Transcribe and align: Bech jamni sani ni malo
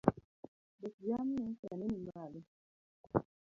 Bech 0.79 0.97
jamni 1.07 1.55
sani 1.61 1.87
ni 1.87 1.99
malo 2.07 2.39